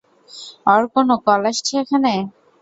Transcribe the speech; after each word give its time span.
ওর 0.67 0.83
কোনো 0.93 1.13
কল 1.25 1.41
আসছে 1.51 1.73
এখানে? 1.81 2.13